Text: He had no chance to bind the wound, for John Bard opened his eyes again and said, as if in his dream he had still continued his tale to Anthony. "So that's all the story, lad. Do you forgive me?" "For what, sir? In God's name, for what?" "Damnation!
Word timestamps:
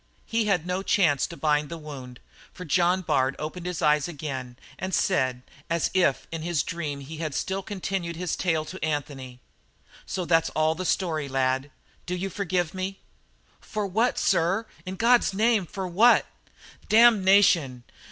He 0.25 0.45
had 0.45 0.65
no 0.65 0.81
chance 0.81 1.27
to 1.27 1.37
bind 1.37 1.69
the 1.69 1.77
wound, 1.77 2.19
for 2.51 2.65
John 2.65 3.01
Bard 3.03 3.35
opened 3.37 3.67
his 3.67 3.83
eyes 3.83 4.07
again 4.07 4.57
and 4.79 4.95
said, 4.95 5.43
as 5.69 5.91
if 5.93 6.25
in 6.31 6.41
his 6.41 6.63
dream 6.63 7.01
he 7.01 7.17
had 7.17 7.35
still 7.35 7.61
continued 7.61 8.15
his 8.15 8.35
tale 8.35 8.65
to 8.65 8.83
Anthony. 8.83 9.41
"So 10.07 10.25
that's 10.25 10.49
all 10.55 10.73
the 10.73 10.85
story, 10.85 11.27
lad. 11.29 11.69
Do 12.07 12.15
you 12.15 12.31
forgive 12.31 12.73
me?" 12.73 12.97
"For 13.59 13.85
what, 13.85 14.17
sir? 14.17 14.65
In 14.87 14.95
God's 14.95 15.35
name, 15.35 15.67
for 15.67 15.87
what?" 15.87 16.25
"Damnation! 16.89 17.83